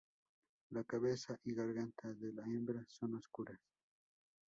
La 0.71 0.83
cabeza 0.83 1.39
y 1.43 1.53
garganta 1.53 2.11
de 2.11 2.33
la 2.33 2.41
hembra 2.41 2.83
son 2.87 3.13
oscuras. 3.13 3.59